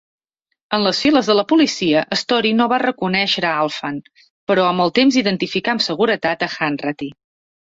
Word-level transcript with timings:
En 0.75 0.85
les 0.85 1.01
files 1.03 1.27
de 1.31 1.33
la 1.39 1.43
policia, 1.51 2.01
Storie 2.21 2.57
no 2.61 2.67
va 2.73 2.79
reconèixer 2.85 3.45
a 3.49 3.53
Alphon, 3.67 4.01
però 4.53 4.67
amb 4.71 4.87
el 4.87 4.95
temps 4.99 5.21
identificar 5.25 5.77
amb 5.77 5.89
seguretat 5.91 6.49
a 6.49 6.53
Hanratty. 6.57 7.13